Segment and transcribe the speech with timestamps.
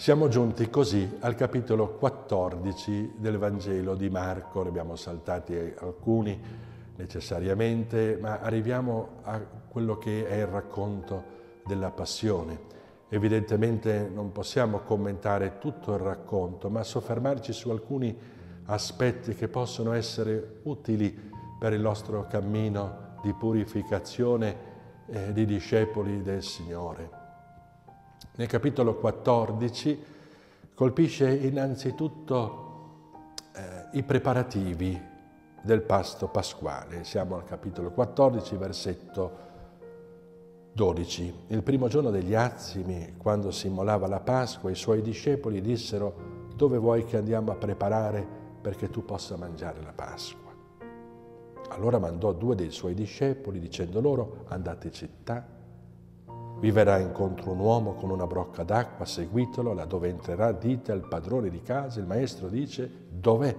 [0.00, 6.40] Siamo giunti così al capitolo 14 del Vangelo di Marco, ne abbiamo saltati alcuni
[6.96, 11.22] necessariamente, ma arriviamo a quello che è il racconto
[11.66, 12.58] della passione.
[13.10, 18.16] Evidentemente non possiamo commentare tutto il racconto, ma soffermarci su alcuni
[18.64, 21.14] aspetti che possono essere utili
[21.58, 24.56] per il nostro cammino di purificazione
[25.08, 27.19] eh, di discepoli del Signore.
[28.40, 30.02] Nel capitolo 14
[30.72, 33.12] colpisce innanzitutto
[33.52, 34.98] eh, i preparativi
[35.60, 37.04] del pasto pasquale.
[37.04, 39.32] Siamo al capitolo 14, versetto
[40.72, 41.34] 12.
[41.48, 46.78] Il primo giorno degli Azimi, quando si immolava la Pasqua, i suoi discepoli dissero dove
[46.78, 48.26] vuoi che andiamo a preparare
[48.58, 50.50] perché tu possa mangiare la Pasqua.
[51.68, 55.58] Allora mandò due dei suoi discepoli dicendo loro andate in città
[56.60, 61.48] vi verrà incontro un uomo con una brocca d'acqua, seguitelo, laddove entrerà dite al padrone
[61.48, 63.56] di casa, il maestro dice, dov'è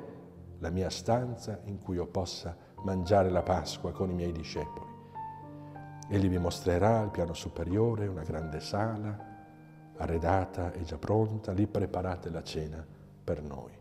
[0.59, 4.89] la mia stanza in cui io possa mangiare la Pasqua con i miei discepoli?
[6.09, 9.17] Egli vi mostrerà al piano superiore una grande sala,
[9.97, 12.85] arredata e già pronta, lì preparate la cena
[13.23, 13.71] per noi.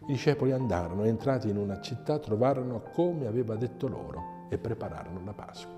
[0.00, 5.32] I discepoli andarono, entrati in una città, trovarono come aveva detto loro e prepararono la
[5.32, 5.75] Pasqua.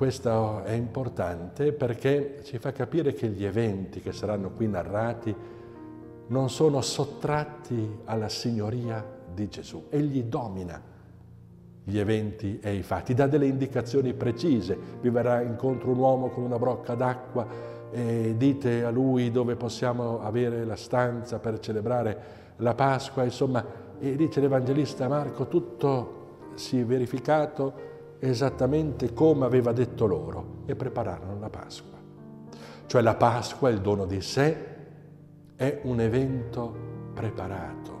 [0.00, 5.36] Questo è importante perché ci fa capire che gli eventi che saranno qui narrati
[6.28, 9.04] non sono sottratti alla signoria
[9.34, 9.88] di Gesù.
[9.90, 10.80] Egli domina
[11.84, 14.74] gli eventi e i fatti, dà delle indicazioni precise.
[15.02, 17.46] Vi verrà incontro un uomo con una brocca d'acqua
[17.90, 22.22] e dite a lui dove possiamo avere la stanza per celebrare
[22.56, 23.22] la Pasqua.
[23.22, 23.62] Insomma,
[23.98, 27.89] e dice l'Evangelista Marco, tutto si è verificato
[28.20, 31.98] esattamente come aveva detto loro e prepararono la Pasqua.
[32.86, 34.68] Cioè la Pasqua, il dono di sé,
[35.56, 36.74] è un evento
[37.14, 37.98] preparato,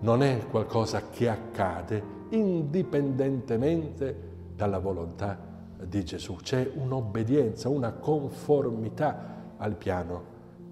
[0.00, 5.38] non è qualcosa che accade indipendentemente dalla volontà
[5.84, 6.36] di Gesù.
[6.36, 10.24] C'è un'obbedienza, una conformità al piano,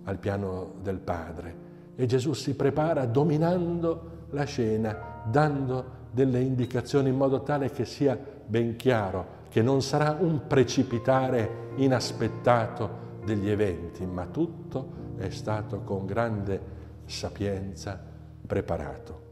[0.05, 1.67] al piano del Padre.
[1.95, 8.19] E Gesù si prepara dominando la scena, dando delle indicazioni in modo tale che sia
[8.45, 16.07] ben chiaro che non sarà un precipitare inaspettato degli eventi, ma tutto è stato con
[16.07, 16.61] grande
[17.05, 18.03] sapienza
[18.45, 19.27] preparato.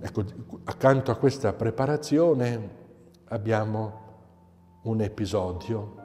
[0.00, 0.24] Ecco,
[0.64, 2.70] accanto a questa preparazione
[3.28, 4.04] abbiamo
[4.84, 6.04] un episodio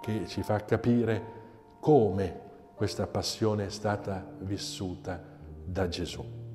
[0.00, 1.34] che ci fa capire
[1.78, 2.40] come
[2.74, 5.22] questa passione è stata vissuta
[5.64, 6.45] da Gesù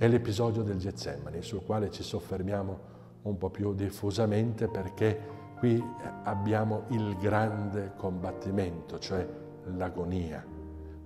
[0.00, 2.78] è l'episodio del Getsemani, sul quale ci soffermiamo
[3.20, 5.20] un po' più diffusamente perché
[5.58, 5.78] qui
[6.22, 9.28] abbiamo il grande combattimento, cioè
[9.76, 10.42] l'agonia.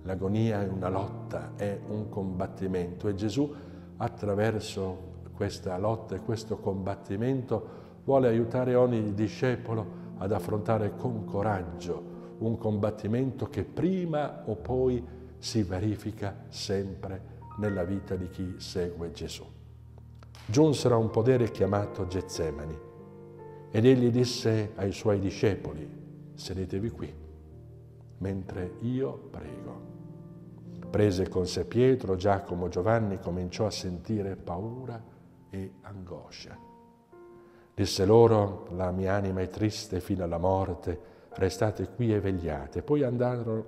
[0.03, 3.53] L'agonia è una lotta, è un combattimento e Gesù
[3.97, 7.67] attraverso questa lotta e questo combattimento
[8.05, 15.05] vuole aiutare ogni discepolo ad affrontare con coraggio un combattimento che prima o poi
[15.37, 19.45] si verifica sempre nella vita di chi segue Gesù.
[20.45, 22.77] Giunsero a un podere chiamato Getsemani
[23.71, 25.89] ed egli disse ai suoi discepoli,
[26.33, 27.13] sedetevi qui,
[28.19, 29.93] mentre io prego.
[30.89, 35.03] Prese con sé Pietro, Giacomo, Giovanni, cominciò a sentire paura
[35.49, 36.57] e angoscia.
[37.73, 40.97] Disse loro, la mia anima è triste fino alla morte,
[41.33, 42.81] restate qui e vegliate.
[42.81, 43.65] Poi andarono,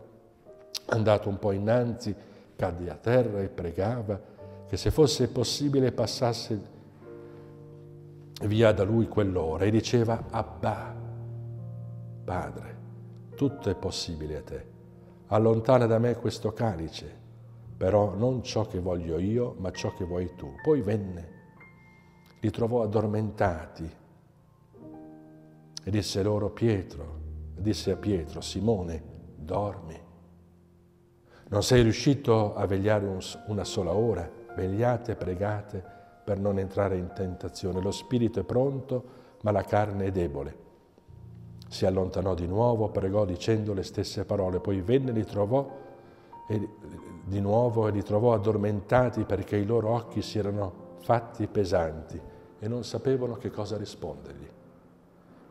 [0.85, 2.15] andato un po' innanzi,
[2.57, 4.19] cadde a terra e pregava
[4.67, 6.75] che se fosse possibile passasse
[8.41, 10.93] via da lui quell'ora e diceva Abba,
[12.25, 12.75] Padre,
[13.35, 14.65] tutto è possibile a te,
[15.27, 17.25] allontana da me questo calice,
[17.77, 20.51] però non ciò che voglio io, ma ciò che vuoi tu.
[20.61, 21.29] Poi venne,
[22.41, 23.89] li trovò addormentati
[25.83, 27.19] e disse loro Pietro,
[27.55, 29.01] disse a Pietro, Simone,
[29.35, 30.06] dormi.
[31.49, 34.29] Non sei riuscito a vegliare un, una sola ora?
[34.53, 35.81] Vegliate e pregate
[36.23, 37.79] per non entrare in tentazione.
[37.79, 39.03] Lo spirito è pronto,
[39.43, 40.65] ma la carne è debole.
[41.69, 45.69] Si allontanò di nuovo, pregò dicendo le stesse parole, poi venne e li trovò
[46.49, 46.69] e,
[47.23, 52.19] di nuovo e li trovò addormentati perché i loro occhi si erano fatti pesanti
[52.59, 54.49] e non sapevano che cosa rispondergli.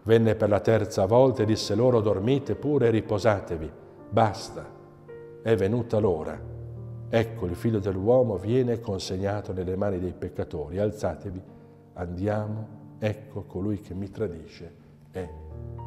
[0.02, 3.70] Venne per la terza volta e disse loro dormite pure e riposatevi,
[4.10, 4.75] basta
[5.46, 6.36] è venuta l'ora.
[7.08, 10.80] Ecco il figlio dell'uomo viene consegnato nelle mani dei peccatori.
[10.80, 11.40] Alzatevi,
[11.92, 12.66] andiamo,
[12.98, 14.74] ecco colui che mi tradisce
[15.12, 15.24] è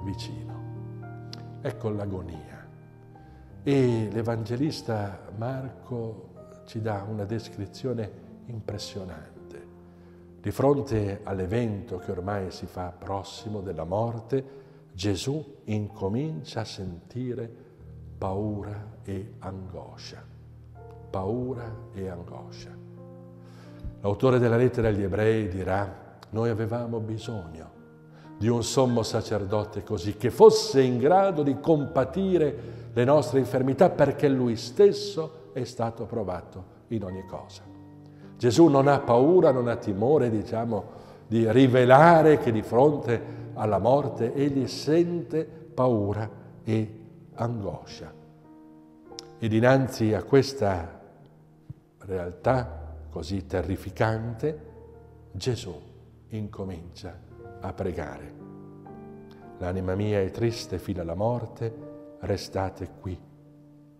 [0.05, 1.57] vicino.
[1.61, 2.69] Ecco l'agonia.
[3.61, 6.29] E l'Evangelista Marco
[6.63, 8.09] ci dà una descrizione
[8.45, 9.67] impressionante.
[10.39, 14.41] Di fronte all'evento che ormai si fa prossimo della morte,
[14.93, 17.67] Gesù incomincia a sentire
[18.19, 20.21] paura e angoscia.
[21.09, 22.69] Paura e angoscia.
[24.01, 27.77] L'autore della lettera agli ebrei dirà, noi avevamo bisogno
[28.37, 34.27] di un sommo sacerdote così, che fosse in grado di compatire le nostre infermità perché
[34.27, 37.61] lui stesso è stato provato in ogni cosa.
[38.37, 44.33] Gesù non ha paura, non ha timore, diciamo, di rivelare che di fronte alla morte
[44.33, 46.29] egli sente paura
[46.63, 46.98] e
[47.39, 48.13] angoscia.
[49.37, 50.99] E dinanzi a questa
[51.99, 54.67] realtà così terrificante,
[55.31, 55.73] Gesù
[56.29, 57.17] incomincia
[57.61, 58.47] a pregare.
[59.59, 63.17] L'anima mia è triste fino alla morte, restate qui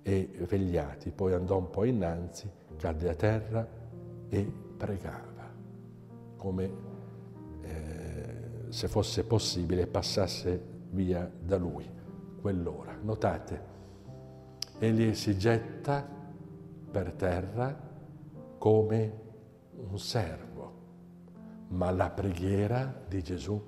[0.02, 1.12] e vegliati.
[1.12, 3.68] Poi andò un po' innanzi, cadde a terra
[4.28, 5.50] e pregava,
[6.36, 6.72] come
[7.62, 11.98] eh, se fosse possibile passasse via da lui
[12.40, 12.98] quell'ora.
[13.02, 13.62] Notate,
[14.80, 16.06] egli si getta
[16.92, 17.88] per terra
[18.58, 19.14] come
[19.76, 20.74] un servo,
[21.70, 23.62] ma la preghiera di Gesù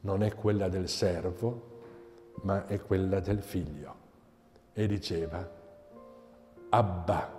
[0.00, 1.74] non è quella del servo,
[2.42, 3.94] ma è quella del figlio.
[4.72, 5.48] E diceva,
[6.68, 7.34] Abba,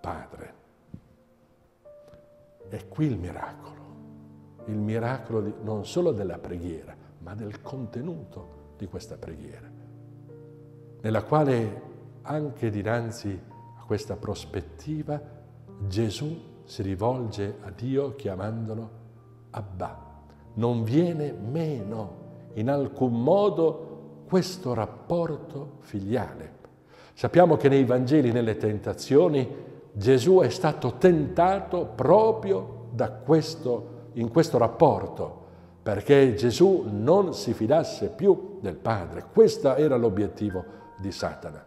[0.00, 0.60] Padre.
[2.68, 3.80] È qui il miracolo,
[4.66, 9.70] il miracolo di, non solo della preghiera, ma del contenuto di questa preghiera,
[11.02, 11.82] nella quale
[12.22, 13.40] anche dinanzi
[13.86, 15.20] questa prospettiva,
[15.86, 18.90] Gesù si rivolge a Dio chiamandolo
[19.50, 20.24] Abba.
[20.54, 26.58] Non viene meno in alcun modo questo rapporto filiale.
[27.14, 29.48] Sappiamo che nei Vangeli, nelle tentazioni,
[29.92, 32.88] Gesù è stato tentato proprio
[33.24, 35.41] questo, in questo rapporto,
[35.82, 39.24] perché Gesù non si fidasse più del Padre.
[39.32, 40.64] Questo era l'obiettivo
[40.98, 41.64] di Satana.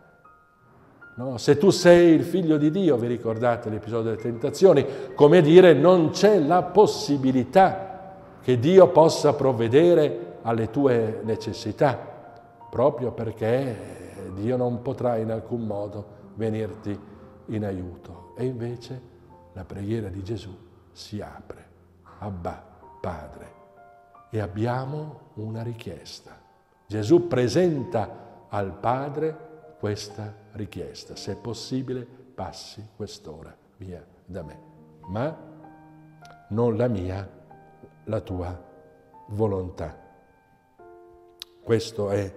[1.18, 1.38] No?
[1.38, 4.86] Se tu sei il figlio di Dio, vi ricordate l'episodio delle tentazioni,
[5.16, 11.98] come dire non c'è la possibilità che Dio possa provvedere alle tue necessità,
[12.70, 13.76] proprio perché
[14.36, 16.98] Dio non potrà in alcun modo venirti
[17.48, 18.34] in aiuto.
[18.38, 19.02] E invece
[19.54, 20.56] la preghiera di Gesù
[20.92, 21.64] si apre.
[22.20, 22.64] Abba,
[23.02, 23.55] Padre.
[24.30, 26.38] E abbiamo una richiesta.
[26.88, 31.16] Gesù presenta al Padre questa richiesta.
[31.16, 34.60] Se è possibile, passi quest'ora via da me.
[35.08, 35.54] Ma
[36.50, 37.28] non la mia,
[38.06, 38.64] la tua
[39.30, 40.04] volontà.
[41.64, 42.34] Questo è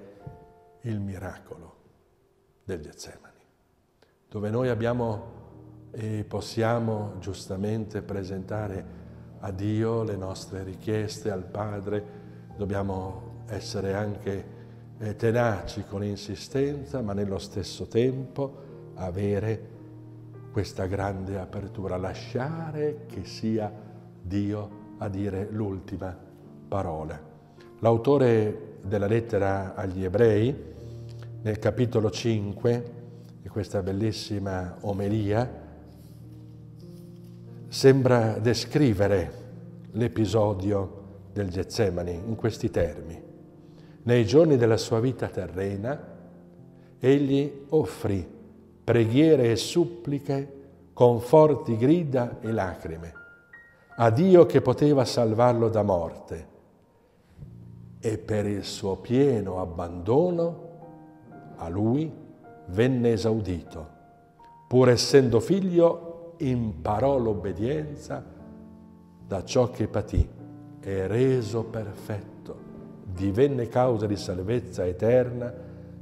[0.82, 1.76] il miracolo
[2.64, 3.42] del Getsemani,
[4.28, 5.36] dove noi abbiamo
[5.90, 8.97] e possiamo giustamente presentare
[9.40, 12.04] a Dio le nostre richieste, al Padre,
[12.56, 14.56] dobbiamo essere anche
[14.98, 19.76] eh, tenaci con insistenza, ma nello stesso tempo avere
[20.50, 23.72] questa grande apertura, lasciare che sia
[24.20, 26.16] Dio a dire l'ultima
[26.66, 27.18] parola.
[27.78, 30.66] L'autore della lettera agli ebrei,
[31.42, 32.92] nel capitolo 5
[33.40, 35.66] di questa bellissima omelia,
[37.68, 39.32] sembra descrivere
[39.92, 43.22] l'episodio del Getsemani in questi termini.
[44.02, 46.16] Nei giorni della sua vita terrena,
[46.98, 48.26] egli offrì
[48.82, 50.52] preghiere e suppliche
[50.92, 53.18] con forti grida e lacrime
[54.00, 56.46] a Dio che poteva salvarlo da morte
[57.98, 60.66] e per il suo pieno abbandono
[61.56, 62.08] a lui
[62.66, 63.96] venne esaudito.
[64.68, 66.07] Pur essendo figlio,
[66.38, 68.24] imparò l'obbedienza
[69.26, 70.26] da ciò che patì
[70.80, 72.66] e reso perfetto
[73.04, 75.52] divenne causa di salvezza eterna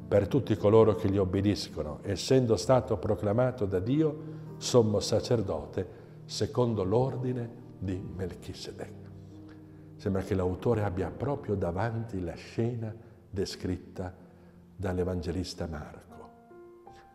[0.09, 7.64] per tutti coloro che gli obbediscono, essendo stato proclamato da Dio sommo sacerdote secondo l'ordine
[7.78, 8.93] di Melchisedec.
[9.97, 12.95] Sembra che l'autore abbia proprio davanti la scena
[13.28, 14.14] descritta
[14.76, 16.05] dall'Evangelista Marco.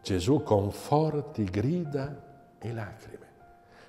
[0.01, 2.29] Gesù con forti grida
[2.61, 3.29] e lacrime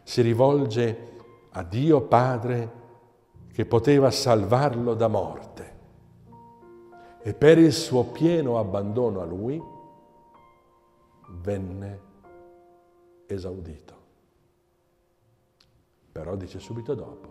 [0.02, 1.11] si rivolge
[1.50, 2.81] a Dio Padre
[3.52, 5.81] che poteva salvarlo da morte
[7.21, 9.62] e per il suo pieno abbandono a lui
[11.29, 12.00] venne
[13.26, 14.00] esaudito.
[16.11, 17.29] Però dice subito dopo,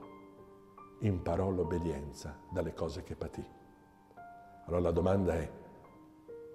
[1.00, 3.45] imparò l'obbedienza dalle cose che patì.
[4.65, 5.51] Allora la domanda è,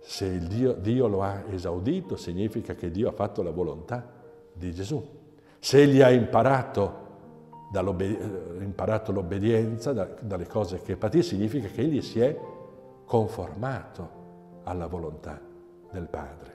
[0.01, 4.16] Se Dio, Dio lo ha esaudito, significa che Dio ha fatto la volontà
[4.57, 5.05] di Gesù.
[5.59, 7.05] Se egli ha imparato,
[8.61, 12.39] imparato l'obbedienza da, dalle cose che patì, significa che egli si è
[13.05, 15.41] conformato alla volontà
[15.91, 16.55] del Padre.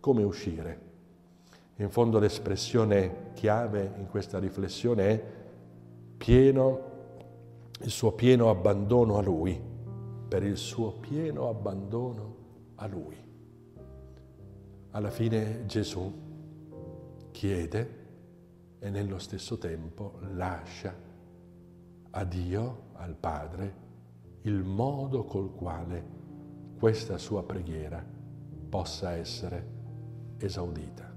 [0.00, 0.88] Come uscire?
[1.76, 5.24] In fondo l'espressione chiave in questa riflessione è
[6.16, 6.80] pieno,
[7.80, 9.58] il suo pieno abbandono a Lui,
[10.28, 12.36] per il suo pieno abbandono
[12.76, 13.16] a Lui.
[14.90, 16.28] Alla fine Gesù
[17.40, 17.98] chiede
[18.80, 20.94] e nello stesso tempo lascia
[22.10, 23.74] a Dio, al Padre,
[24.42, 26.04] il modo col quale
[26.78, 28.04] questa sua preghiera
[28.68, 29.66] possa essere
[30.36, 31.10] esaudita.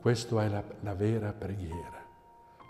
[0.00, 2.06] Questa è la, la, vera preghiera,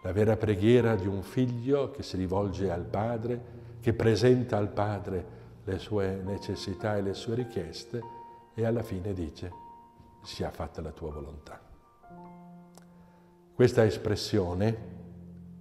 [0.02, 5.26] la vera preghiera di un figlio che si rivolge al Padre, che presenta al Padre
[5.62, 8.00] le sue necessità e le sue richieste
[8.54, 9.52] e alla fine dice
[10.22, 11.67] sia fatta la tua volontà.
[13.58, 14.76] Questa espressione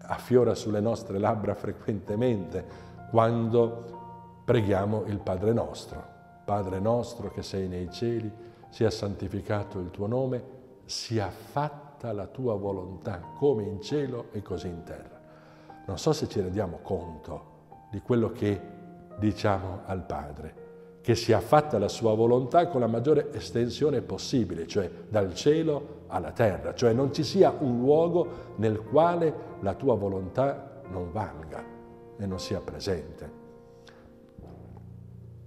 [0.03, 2.63] affiora sulle nostre labbra frequentemente
[3.09, 6.05] quando preghiamo il Padre nostro.
[6.45, 8.31] Padre nostro che sei nei cieli,
[8.69, 10.43] sia santificato il tuo nome,
[10.85, 15.19] sia fatta la tua volontà come in cielo e così in terra.
[15.87, 17.45] Non so se ci rendiamo conto
[17.89, 18.61] di quello che
[19.17, 24.87] diciamo al Padre, che sia fatta la sua volontà con la maggiore estensione possibile, cioè
[25.09, 30.81] dal cielo alla terra, cioè non ci sia un luogo nel quale la tua volontà
[30.89, 31.63] non valga
[32.17, 33.45] e non sia presente.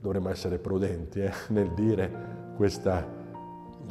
[0.00, 3.06] Dovremmo essere prudenti eh, nel dire questa,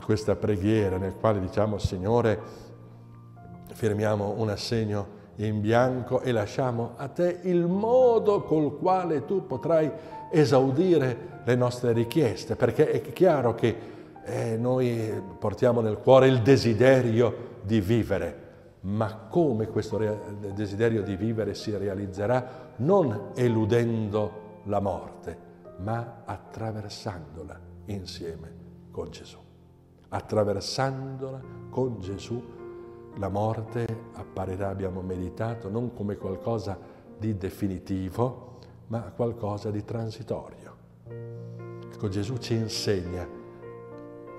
[0.04, 2.68] questa preghiera nel quale diciamo Signore,
[3.74, 9.90] firmiamo un assegno in bianco e lasciamo a te il modo col quale tu potrai
[10.32, 13.98] esaudire le nostre richieste, perché è chiaro che
[14.30, 18.48] eh, noi portiamo nel cuore il desiderio di vivere,
[18.82, 19.98] ma come questo
[20.54, 22.68] desiderio di vivere si realizzerà?
[22.78, 25.38] Non eludendo la morte,
[25.78, 28.54] ma attraversandola insieme
[28.92, 29.38] con Gesù.
[30.10, 32.42] Attraversandola con Gesù
[33.18, 36.78] la morte apparirà, abbiamo meditato, non come qualcosa
[37.18, 40.78] di definitivo, ma qualcosa di transitorio.
[41.92, 43.39] Ecco, Gesù ci insegna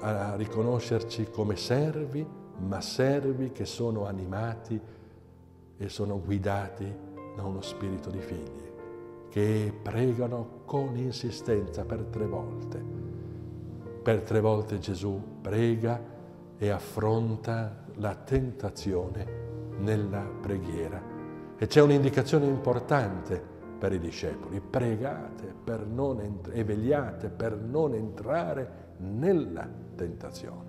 [0.00, 2.26] a riconoscerci come servi,
[2.66, 4.80] ma servi che sono animati
[5.76, 6.92] e sono guidati
[7.36, 8.70] da uno spirito di figli,
[9.28, 12.82] che pregano con insistenza per tre volte.
[14.02, 16.00] Per tre volte Gesù prega
[16.56, 19.26] e affronta la tentazione
[19.78, 21.02] nella preghiera.
[21.56, 23.42] E c'è un'indicazione importante
[23.78, 30.68] per i discepoli, pregate per non ent- e vegliate per non entrare nella tentazione.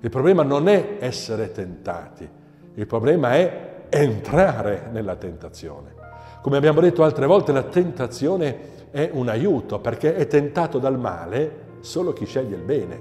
[0.00, 2.28] Il problema non è essere tentati,
[2.74, 5.94] il problema è entrare nella tentazione.
[6.40, 11.68] Come abbiamo detto altre volte, la tentazione è un aiuto perché è tentato dal male
[11.80, 13.00] solo chi sceglie il bene.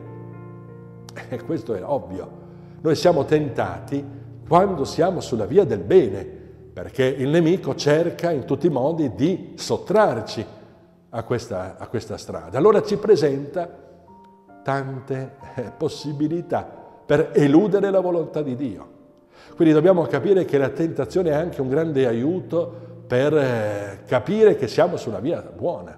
[1.29, 2.47] E questo è ovvio.
[2.81, 4.03] Noi siamo tentati
[4.47, 9.53] quando siamo sulla via del bene, perché il nemico cerca in tutti i modi di
[9.55, 10.45] sottrarci
[11.09, 12.57] a questa, a questa strada.
[12.57, 13.87] Allora ci presenta
[14.63, 16.67] tante eh, possibilità
[17.05, 18.97] per eludere la volontà di Dio.
[19.55, 24.67] Quindi dobbiamo capire che la tentazione è anche un grande aiuto per eh, capire che
[24.67, 25.97] siamo sulla via buona.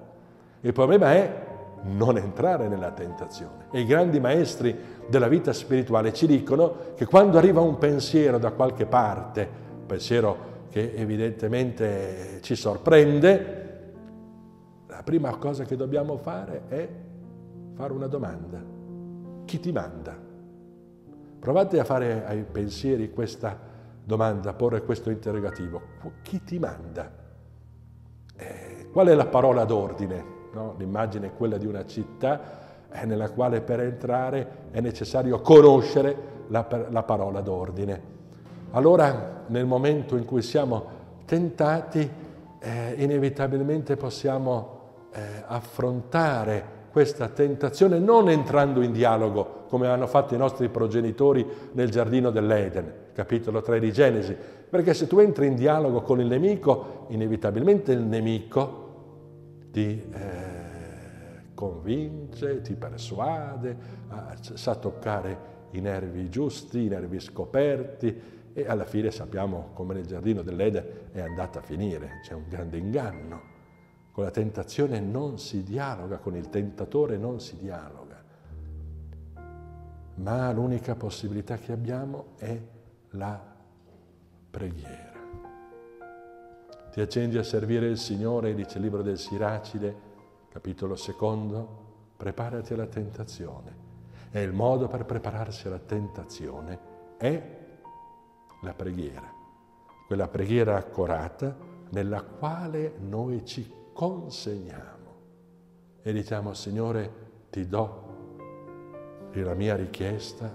[0.61, 1.49] Il problema è
[1.83, 3.65] non entrare nella tentazione.
[3.71, 4.75] E i grandi maestri
[5.07, 9.49] della vita spirituale ci dicono che quando arriva un pensiero da qualche parte,
[9.79, 13.59] un pensiero che evidentemente ci sorprende,
[14.87, 16.89] la prima cosa che dobbiamo fare è
[17.81, 18.61] fare una domanda.
[19.45, 20.15] Chi ti manda?
[21.39, 23.57] Provate a fare ai pensieri questa
[24.03, 25.81] domanda, a porre questo interrogativo.
[26.21, 27.11] Chi ti manda?
[28.35, 30.23] Eh, qual è la parola d'ordine?
[30.53, 30.75] No?
[30.77, 36.15] L'immagine è quella di una città eh, nella quale per entrare è necessario conoscere
[36.49, 38.01] la, la parola d'ordine.
[38.73, 40.85] Allora, nel momento in cui siamo
[41.25, 42.07] tentati,
[42.59, 44.79] eh, inevitabilmente possiamo
[45.13, 51.89] eh, affrontare questa tentazione non entrando in dialogo come hanno fatto i nostri progenitori nel
[51.89, 54.35] giardino dell'Eden, capitolo 3 di Genesi,
[54.69, 62.61] perché se tu entri in dialogo con il nemico, inevitabilmente il nemico ti eh, convince,
[62.61, 63.69] ti persuade,
[64.11, 70.05] eh, sa toccare i nervi giusti, i nervi scoperti e alla fine sappiamo come nel
[70.05, 73.50] giardino dell'Eden è andata a finire, c'è un grande inganno.
[74.11, 78.21] Con la tentazione non si dialoga, con il tentatore non si dialoga,
[80.15, 82.61] ma l'unica possibilità che abbiamo è
[83.11, 83.41] la
[84.51, 85.19] preghiera.
[86.91, 89.95] Ti accendi a servire il Signore, dice il libro del Siracide,
[90.49, 91.79] capitolo secondo,
[92.17, 93.89] preparati alla tentazione.
[94.29, 96.79] E il modo per prepararsi alla tentazione
[97.15, 97.59] è
[98.61, 99.29] la preghiera,
[100.05, 101.55] quella preghiera accorata
[101.91, 104.99] nella quale noi ci consegniamo
[106.01, 108.09] e diciamo Signore ti do
[109.33, 110.53] la mia richiesta,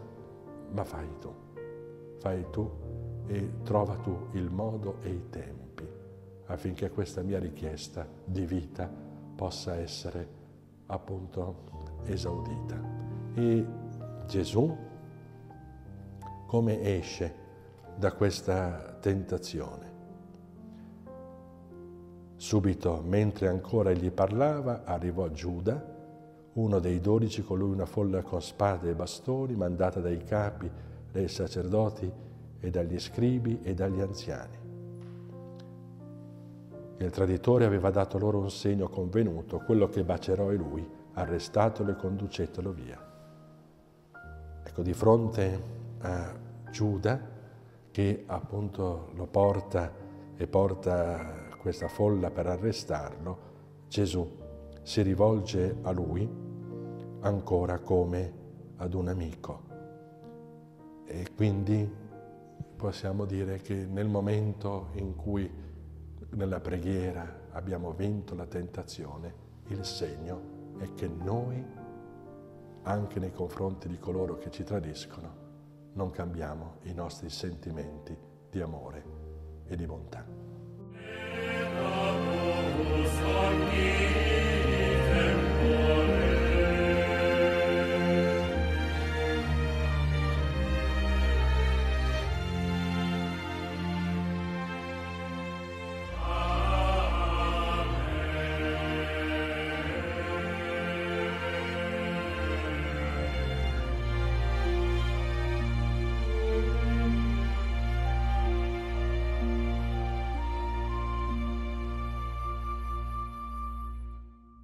[0.70, 1.32] ma fai tu,
[2.18, 2.70] fai tu
[3.26, 5.66] e trova tu il modo e i tempi
[6.46, 8.90] affinché questa mia richiesta di vita
[9.34, 10.28] possa essere
[10.86, 11.64] appunto
[12.04, 12.80] esaudita.
[13.34, 13.66] E
[14.26, 14.76] Gesù
[16.46, 17.34] come esce
[17.96, 19.95] da questa tentazione?
[22.46, 25.84] Subito, mentre ancora egli parlava, arrivò Giuda,
[26.52, 30.70] uno dei dodici, con lui una folla con spade e bastoni, mandata dai capi,
[31.10, 32.08] dai sacerdoti
[32.60, 34.56] e dagli scribi e dagli anziani.
[36.98, 41.96] Il traditore aveva dato loro un segno convenuto, quello che bacerò è lui, arrestatelo e
[41.96, 43.12] conducetelo via.
[44.62, 45.62] Ecco, di fronte
[45.98, 46.32] a
[46.70, 47.20] Giuda,
[47.90, 49.92] che appunto lo porta
[50.36, 53.38] e porta questa folla per arrestarlo,
[53.88, 54.28] Gesù
[54.82, 56.28] si rivolge a lui
[57.20, 58.32] ancora come
[58.76, 59.62] ad un amico.
[61.04, 61.88] E quindi
[62.76, 65.50] possiamo dire che nel momento in cui
[66.30, 71.64] nella preghiera abbiamo vinto la tentazione, il segno è che noi,
[72.82, 75.44] anche nei confronti di coloro che ci tradiscono,
[75.94, 78.16] non cambiamo i nostri sentimenti
[78.50, 79.04] di amore
[79.66, 80.45] e di bontà.